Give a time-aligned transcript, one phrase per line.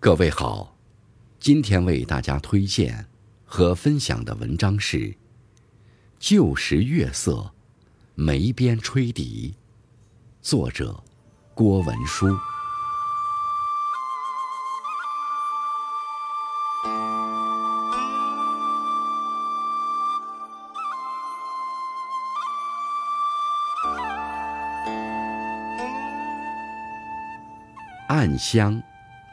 [0.00, 0.76] 各位好，
[1.40, 3.08] 今天为大家推荐
[3.44, 4.96] 和分享的文章是
[6.20, 7.52] 《旧时月色，
[8.14, 9.56] 梅边吹笛》，
[10.48, 11.02] 作者
[11.52, 12.28] 郭文书。
[28.06, 28.80] 暗香。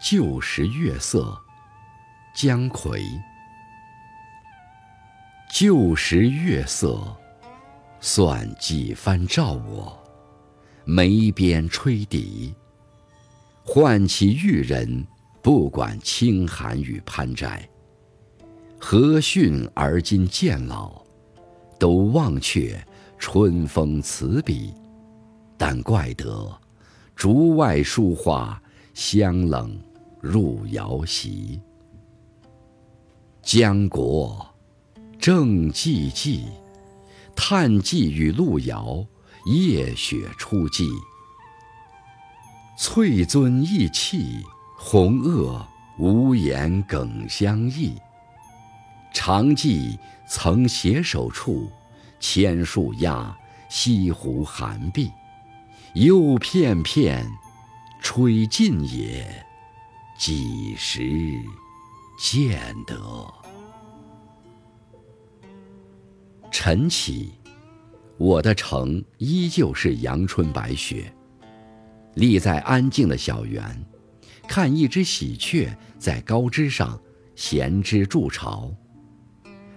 [0.00, 1.36] 旧时月色，
[2.32, 3.02] 姜夔。
[5.50, 7.16] 旧时月色，
[8.00, 9.98] 算几番照我，
[10.84, 12.54] 眉边吹笛，
[13.64, 15.04] 唤起玉人，
[15.42, 17.68] 不管清寒与攀摘。
[18.78, 21.02] 何逊而今渐老，
[21.76, 22.80] 都忘却
[23.18, 24.72] 春风词笔，
[25.56, 26.56] 但怪得
[27.16, 28.62] 竹外书画
[28.94, 29.76] 香冷。
[30.20, 31.60] 入瑶席，
[33.40, 34.44] 江国
[35.18, 36.44] 正寂寂，
[37.36, 39.06] 叹寂与路遥，
[39.46, 40.88] 夜雪初霁。
[42.76, 44.42] 翠尊意气，
[44.76, 45.64] 红萼
[45.98, 47.96] 无言耿相忆。
[49.14, 49.96] 常记
[50.28, 51.70] 曾携手处，
[52.18, 53.36] 千树压
[53.68, 55.12] 西湖寒碧，
[55.94, 57.24] 又片片
[58.00, 59.44] 吹尽也。
[60.18, 61.00] 几时
[62.18, 63.32] 见得？
[66.50, 67.30] 晨起，
[68.16, 71.14] 我的城依旧是阳春白雪。
[72.14, 73.64] 立在安静的小园，
[74.48, 77.00] 看一只喜鹊在高枝上
[77.36, 78.74] 衔枝筑巢，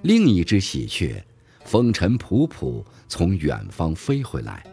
[0.00, 1.22] 另一只喜鹊
[1.66, 4.64] 风尘仆仆从远方飞回来，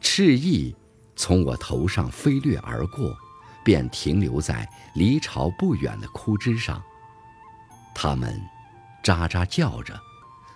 [0.00, 0.72] 翅翼
[1.16, 3.12] 从我头上飞掠而过。
[3.66, 4.64] 便停留在
[4.94, 6.80] 离巢不远的枯枝上。
[7.92, 8.40] 它们
[9.02, 10.00] 喳喳叫着，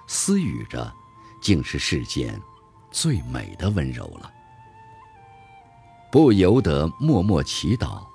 [0.07, 0.95] 私语着，
[1.43, 2.41] 竟是世间
[2.93, 4.33] 最美的温柔了。
[6.09, 8.07] 不由得默默祈祷，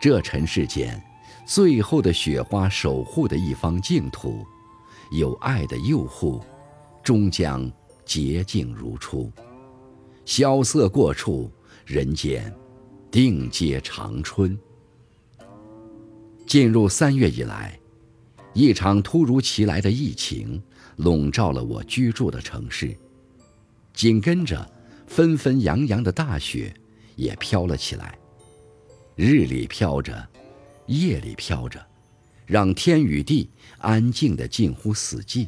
[0.00, 1.00] 这尘世间
[1.46, 4.44] 最后的雪花守护的一方净土，
[5.12, 6.44] 有爱的诱护，
[7.04, 7.70] 终将
[8.04, 9.30] 洁净如初。
[10.24, 11.48] 萧瑟过处，
[11.86, 12.52] 人间。
[13.14, 14.58] 定接长春。
[16.48, 17.78] 进入三月以来，
[18.54, 20.60] 一场突如其来的疫情
[20.96, 22.92] 笼罩了我居住的城市，
[23.92, 24.68] 紧跟着
[25.06, 26.74] 纷纷扬扬的大雪
[27.14, 28.18] 也飘了起来，
[29.14, 30.28] 日里飘着，
[30.86, 31.80] 夜里飘着，
[32.46, 33.48] 让天与地
[33.78, 35.46] 安静的近乎死寂，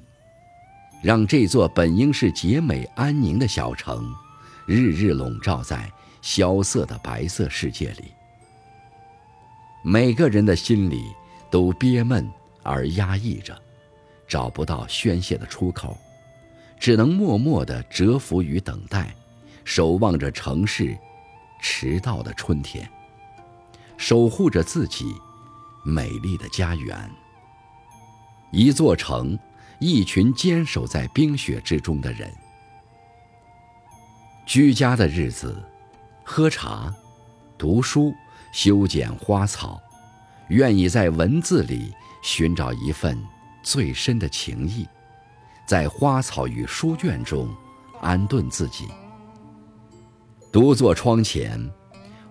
[1.03, 4.09] 让这座本应是洁美安宁的小城，
[4.67, 5.93] 日日笼罩在。
[6.27, 8.13] 萧瑟的白色世界里，
[9.85, 11.15] 每个人的心里
[11.53, 12.29] 都憋闷
[12.65, 13.57] 而压抑着，
[14.27, 15.97] 找不到宣泄的出口，
[16.81, 19.15] 只能默默地蛰伏于等待，
[19.63, 20.99] 守望着城市
[21.63, 22.91] 迟到的春天，
[23.97, 25.15] 守护着自己
[25.85, 27.09] 美丽的家园。
[28.51, 29.39] 一座城，
[29.79, 32.35] 一群坚守在冰雪之中的人，
[34.45, 35.57] 居家的日子。
[36.29, 36.93] 喝茶、
[37.57, 38.13] 读书、
[38.53, 39.81] 修剪花草，
[40.49, 43.17] 愿意在文字里寻找一份
[43.63, 44.85] 最深的情谊，
[45.69, 47.49] 在花草与书卷中
[48.01, 48.89] 安顿自己。
[50.51, 51.65] 独坐窗前，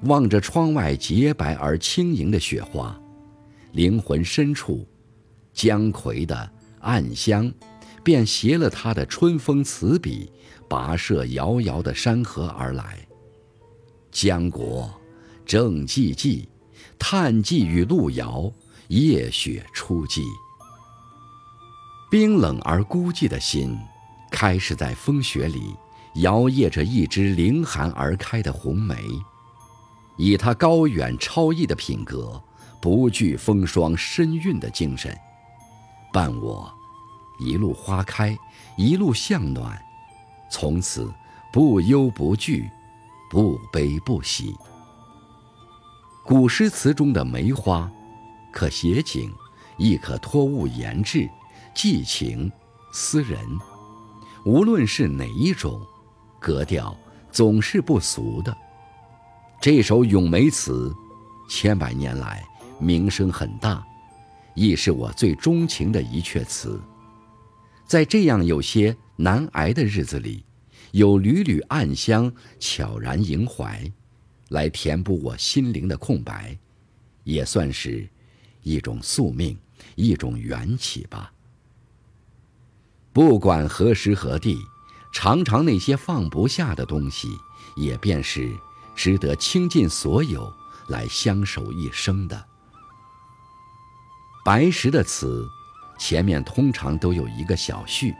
[0.01, 2.99] 望着窗外洁白而轻盈的雪花，
[3.71, 4.85] 灵魂深处，
[5.53, 6.51] 姜夔的
[6.81, 7.49] 暗香，
[8.03, 10.29] 便携了他的春风词笔，
[10.67, 13.04] 跋涉遥遥的山河而来。
[14.15, 14.89] 江国
[15.45, 16.47] 正寂寂，
[16.97, 18.49] 叹寂与路遥，
[18.87, 20.21] 夜雪初霁。
[22.09, 23.77] 冰冷而孤寂的心，
[24.31, 25.75] 开始在风雪里
[26.21, 28.95] 摇曳着一枝凌寒而开的红梅。
[30.17, 32.41] 以他高远超逸的品格，
[32.81, 35.13] 不惧风霜深韵的精神，
[36.13, 36.73] 伴我
[37.37, 38.37] 一路花开，
[38.77, 39.77] 一路向暖，
[40.49, 41.13] 从此
[41.51, 42.69] 不忧不惧。
[43.35, 44.55] 不悲不喜。
[46.23, 47.91] 古诗词中的梅花，
[48.53, 49.29] 可写景，
[49.77, 51.29] 亦可托物言志、
[51.75, 52.49] 寄情
[52.93, 53.37] 思人。
[54.45, 55.85] 无论是哪一种，
[56.39, 56.97] 格调
[57.29, 58.55] 总是不俗的。
[59.59, 60.95] 这首咏梅词，
[61.49, 62.41] 千百年来
[62.79, 63.85] 名声很大，
[64.53, 66.81] 亦是我最钟情的一阙词。
[67.85, 70.44] 在这样有些难挨的日子里。
[70.95, 73.83] 有缕缕暗香悄然萦怀，
[74.47, 76.57] 来填补我心灵的空白，
[77.25, 78.07] 也算是
[78.63, 79.57] 一种宿命，
[79.95, 81.33] 一种缘起吧。
[83.11, 84.57] 不管何时何地，
[85.11, 87.27] 常常那些放不下的东西，
[87.75, 88.49] 也便是
[88.95, 90.49] 值得倾尽所有
[90.87, 92.45] 来相守一生的。
[94.45, 95.45] 白石的词，
[95.99, 98.15] 前面通常都有一个小序。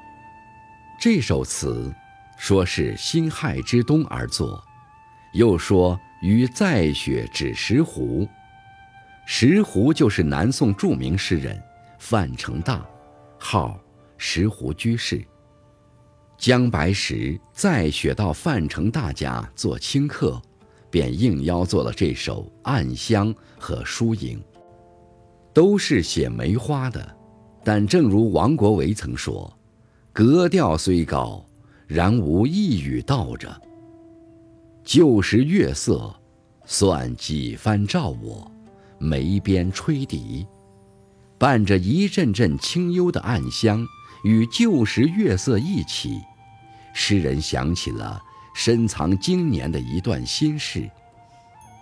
[0.99, 1.93] 这首词
[2.37, 4.63] 说是辛亥之冬而作，
[5.33, 8.27] 又说于在雪指石湖。
[9.25, 11.59] 石湖就是南宋著名诗人
[11.97, 12.85] 范成大，
[13.39, 13.79] 号
[14.17, 15.25] 石湖居士。
[16.37, 20.41] 江白石在雪到范成大家做清客，
[20.91, 24.37] 便应邀做了这首《暗香》和《疏影》。
[25.53, 27.17] 都是写梅花的，
[27.63, 29.51] 但正如王国维曾说
[30.11, 31.44] ：“格调虽高，
[31.87, 33.61] 然无一语道着。
[34.83, 36.13] 旧时月色，
[36.65, 38.51] 算几番照我，
[38.99, 40.45] 眉边吹笛，
[41.37, 43.85] 伴着一阵阵清幽的暗香，
[44.23, 46.19] 与旧时月色一起，
[46.93, 48.21] 诗人想起了
[48.53, 50.89] 深藏经年的一段心事。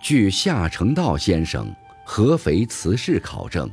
[0.02, 1.74] 据夏承道先生。”
[2.06, 3.66] 合肥词事考证，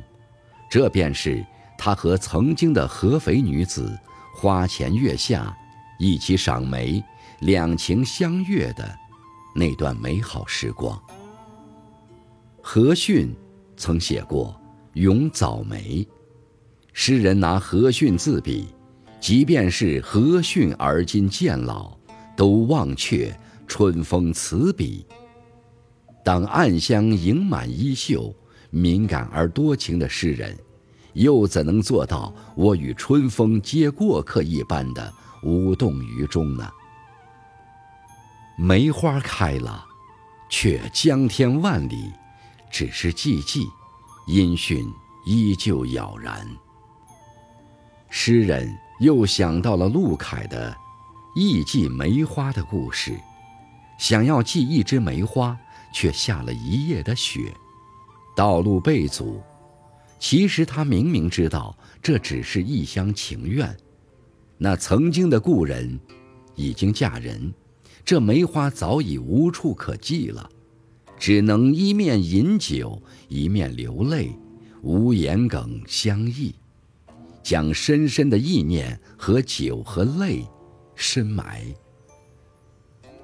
[0.70, 1.44] 这便是
[1.76, 3.94] 他和曾经的合肥女子
[4.34, 5.54] 花前月下
[6.02, 7.00] 一起赏梅、
[7.42, 8.92] 两情相悦的
[9.54, 11.00] 那段美好时光。
[12.60, 13.32] 何逊
[13.76, 14.48] 曾写过
[15.00, 16.04] 《咏早梅》，
[16.92, 18.66] 诗人拿何逊自比，
[19.20, 21.96] 即便是何逊而今渐老，
[22.36, 23.32] 都忘却
[23.68, 25.06] 春风词笔。
[26.24, 28.34] 当暗香盈满衣袖，
[28.70, 30.58] 敏感而多情的诗人，
[31.12, 36.70] 又怎能做到我与春风皆过客一般的无动于衷呢？
[38.56, 39.84] 梅花开了，
[40.48, 42.12] 却江天万里，
[42.70, 43.68] 只是寂寂，
[44.26, 44.90] 音讯
[45.26, 46.46] 依旧杳然。
[48.08, 50.70] 诗人又想到了陆凯的
[51.34, 53.18] 《忆寄梅花》的故事，
[53.98, 55.56] 想要寄一枝梅花。
[55.94, 57.52] 却下了一夜的雪，
[58.34, 59.42] 道路被阻。
[60.18, 63.76] 其实他明明知道这只是一厢情愿。
[64.64, 65.98] 那曾经的故人
[66.54, 67.52] 已经嫁人，
[68.04, 70.48] 这梅花早已无处可寄了，
[71.18, 74.30] 只能一面饮酒，一面流泪，
[74.82, 76.54] 无言梗相忆，
[77.42, 80.46] 将深深的意念和酒和泪
[80.94, 81.64] 深埋。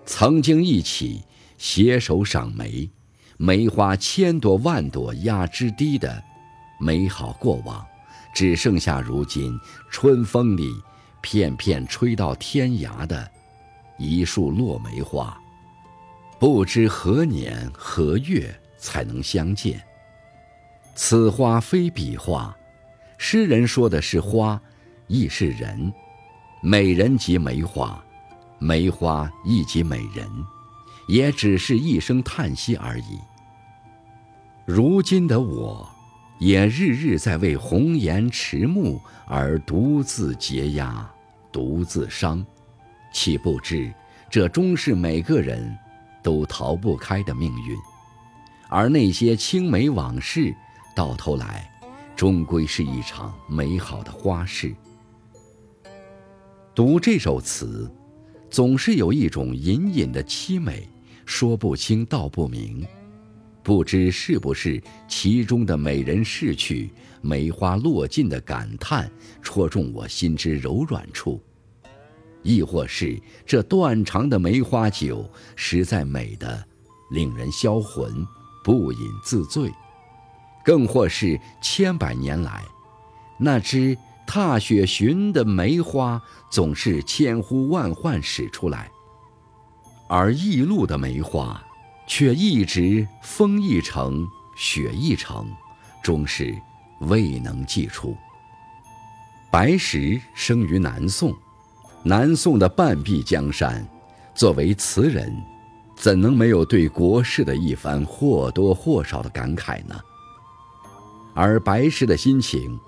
[0.05, 1.23] 曾经一起。
[1.61, 2.89] 携手赏梅，
[3.37, 6.23] 梅花千朵万朵压枝低的
[6.81, 7.85] 美好过往，
[8.33, 9.59] 只剩下如今
[9.91, 10.73] 春风里
[11.21, 13.31] 片片吹到天涯的
[13.99, 15.39] 一束落梅花。
[16.39, 19.83] 不知何年何月才能相见。
[20.95, 22.57] 此花非彼花，
[23.17, 24.61] 诗人说的是花，
[25.07, 25.93] 亦是人。
[26.61, 28.03] 美人即梅花，
[28.59, 30.29] 梅花亦即美人。
[31.09, 33.19] 也只是一声叹息而已。
[34.67, 35.89] 如今的我，
[36.39, 41.09] 也日日在为红颜迟暮而独自结压，
[41.51, 42.45] 独自伤，
[43.13, 43.93] 岂不知
[44.31, 45.77] 这终是每个人
[46.23, 47.77] 都逃不开的命运？
[48.69, 50.55] 而那些青梅往事，
[50.95, 51.69] 到头来，
[52.15, 54.75] 终归是一场美好的花事。
[56.75, 57.91] 读这首词，
[58.49, 60.89] 总是有一种隐隐的凄美。
[61.25, 62.87] 说不清道不明，
[63.69, 71.39] 不知是不是其中的美人逝去、梅花落尽的感叹戳中我心之柔软处，
[72.43, 76.67] 亦或是这断肠的梅花酒实在美得
[77.11, 78.27] 令人销魂，
[78.65, 79.71] 不饮自醉，
[80.65, 82.65] 更或是千百年来
[83.39, 83.95] 那只
[84.27, 86.19] 踏雪寻的梅花
[86.51, 88.91] 总是千呼万唤始出来。
[90.09, 91.63] 而驿路的梅花，
[92.09, 95.47] 却一直风一程，雪一程，
[96.03, 96.53] 终是
[97.03, 98.17] 未能寄出。
[99.51, 101.33] 白石生于南宋，
[102.03, 103.87] 南宋的半壁江山，
[104.35, 105.33] 作为词人，
[105.95, 109.95] 怎能没有对国事的一番或多或少的感慨呢？
[111.35, 112.81] 而白石的心情，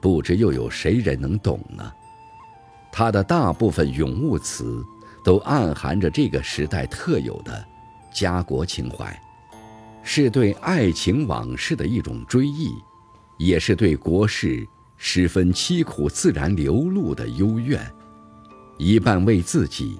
[0.00, 1.90] 不知又有谁人能懂呢？
[2.92, 4.84] 他的大部分咏物词。
[5.24, 7.66] 都暗含着这个时代特有的
[8.16, 9.14] 家国情怀，
[10.02, 12.72] 是对爱情往事的一种追忆，
[13.36, 17.78] 也是对国事十分凄苦自然流露的幽怨，
[18.78, 19.98] 一半为自己，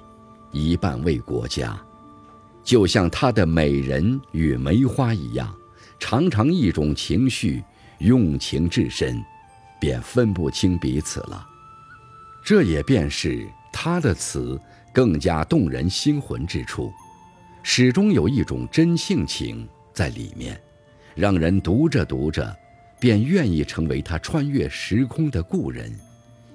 [0.50, 1.78] 一半为国家。
[2.64, 5.54] 就像他的美人与梅花一样，
[5.98, 7.62] 常常一种情绪
[7.98, 9.22] 用情至深，
[9.78, 11.46] 便分不清彼此了。
[12.42, 14.58] 这也便是他的词
[14.94, 16.90] 更加动人心魂之处，
[17.68, 20.58] 始终有一种真性情在里面，
[21.16, 22.56] 让人读着读着，
[23.00, 25.92] 便愿意成为他穿越时空的故人，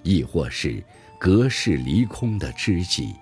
[0.03, 0.81] 亦或是
[1.19, 3.13] 隔世离空的知己。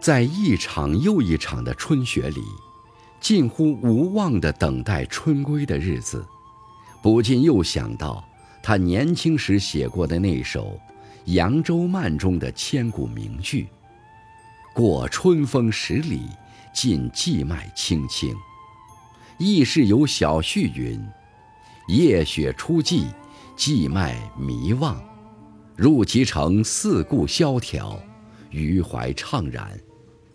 [0.00, 2.40] 在一场又一场的春雪里。
[3.20, 6.24] 近乎无望地等待春归的日子，
[7.02, 8.24] 不禁又想到
[8.62, 10.78] 他年轻时写过的那首
[11.34, 13.66] 《扬州慢》中的千古名句
[14.74, 16.22] ：“过春风十里，
[16.76, 18.36] 尽荠麦青青。”
[19.40, 21.02] 亦是有小序云
[21.88, 23.06] ：“夜雪初霁，
[23.56, 25.02] 荠麦迷望。
[25.74, 27.98] 入其城，四顾萧条，
[28.50, 29.76] 余怀怅然，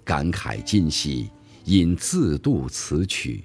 [0.04, 1.30] 感慨今夕。”
[1.64, 3.44] 因自度此曲，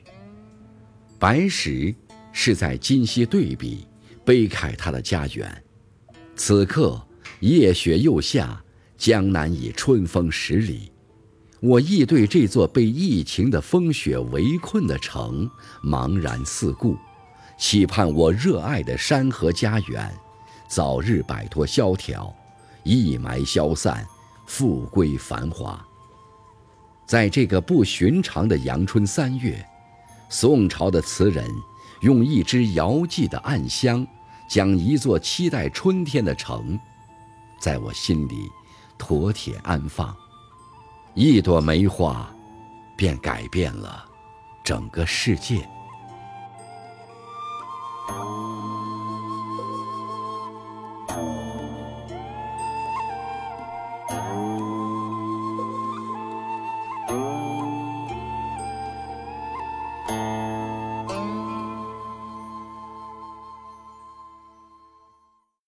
[1.18, 1.94] 白石
[2.32, 3.86] 是在今夕对比，
[4.24, 5.64] 悲慨他的家园。
[6.34, 6.98] 此刻
[7.40, 8.64] 夜雪又下，
[8.96, 10.90] 江南已春风十里，
[11.60, 15.50] 我亦对这座被疫情的风雪围困的城
[15.82, 16.96] 茫然四顾，
[17.58, 20.12] 期盼我热爱的山河家园
[20.68, 22.34] 早日摆脱萧条，
[22.82, 24.06] 一霾消散，
[24.46, 25.82] 复归繁华。
[27.06, 29.64] 在这个不寻常的阳春三月，
[30.28, 31.48] 宋朝的词人
[32.00, 34.06] 用一支遥寄的暗香，
[34.48, 36.78] 将一座期待春天的城，
[37.58, 38.50] 在我心里
[38.98, 40.14] 妥帖安放。
[41.18, 42.28] 一朵梅花，
[42.94, 44.04] 便改变了
[44.62, 45.66] 整个世界。